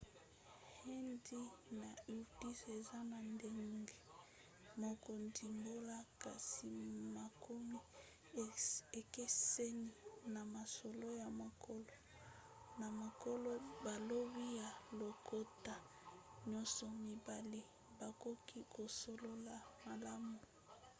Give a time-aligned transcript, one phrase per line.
[0.81, 1.37] hindi
[1.79, 3.97] na urdu eza na ndenge
[4.81, 6.69] moko ndimbola kasi
[7.15, 7.79] makomi
[8.99, 9.91] ekeseni;
[10.33, 11.95] na masolo ya mokolo
[12.79, 13.49] na mokolo
[13.85, 14.69] balobi ya
[14.99, 15.75] lokota
[16.49, 17.61] nyonso mibale
[17.99, 19.55] bakoki kosolola
[19.85, 20.37] malamu